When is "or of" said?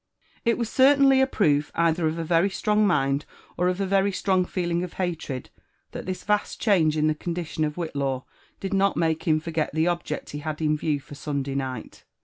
3.55-3.77